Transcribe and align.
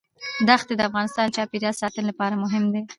دښتې 0.47 0.73
د 0.75 0.81
افغانستان 0.89 1.25
د 1.27 1.35
چاپیریال 1.37 1.75
ساتنې 1.81 2.03
لپاره 2.09 2.39
مهم 2.43 2.63
دي. 2.73 2.81